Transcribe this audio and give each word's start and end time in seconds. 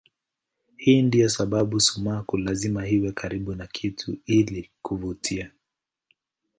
Hii 0.77 1.01
ndiyo 1.01 1.29
sababu 1.29 1.79
sumaku 1.79 2.37
lazima 2.37 2.87
iwe 2.87 3.11
karibu 3.11 3.55
na 3.55 3.67
kitu 3.67 4.17
ili 4.25 4.69
kuvutia. 4.81 5.51